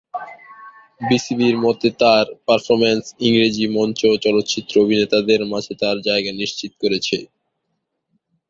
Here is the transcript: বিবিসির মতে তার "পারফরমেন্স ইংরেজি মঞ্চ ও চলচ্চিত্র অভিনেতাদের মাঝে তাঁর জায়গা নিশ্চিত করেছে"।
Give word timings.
বিবিসির 0.99 1.57
মতে 1.65 1.87
তার 2.01 2.25
"পারফরমেন্স 2.47 3.03
ইংরেজি 3.27 3.65
মঞ্চ 3.75 3.99
ও 4.05 4.25
চলচ্চিত্র 4.25 4.73
অভিনেতাদের 4.83 5.41
মাঝে 5.51 5.73
তাঁর 5.81 5.97
জায়গা 6.07 6.31
নিশ্চিত 6.41 6.71
করেছে"। 6.81 7.17